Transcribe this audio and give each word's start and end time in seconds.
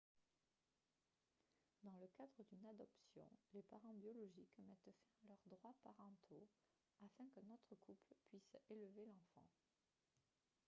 dans 1.83 1.95
le 1.97 2.07
cadre 2.17 2.41
d'une 2.49 2.65
adoption 2.65 3.27
les 3.53 3.61
parents 3.61 3.93
biologiques 3.93 4.49
mettent 4.57 4.89
fin 5.05 5.13
à 5.21 5.27
leurs 5.27 5.45
droits 5.45 5.75
parentaux 5.83 6.47
afin 7.05 7.25
qu'un 7.29 7.47
autre 7.53 7.75
couple 7.75 8.15
puisse 8.31 8.57
élever 8.71 9.05
l'enfant 9.05 9.45